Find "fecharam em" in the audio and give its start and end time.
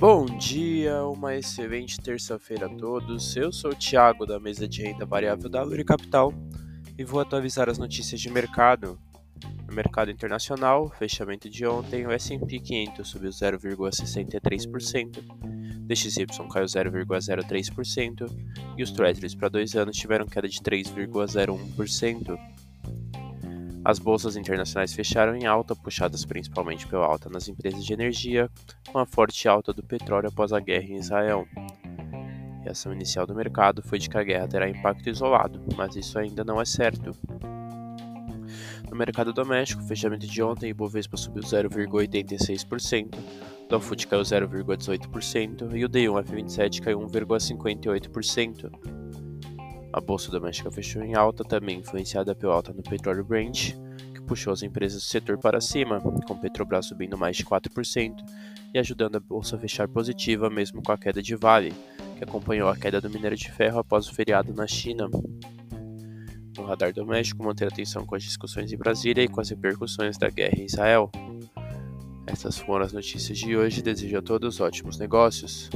24.92-25.46